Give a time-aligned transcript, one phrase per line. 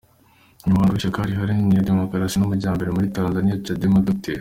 [0.57, 4.29] Umunyamabanga w’Ishyaka riharanira Demokarasi n’Amajyambere muri Tanzaniya- Chadema, Dr.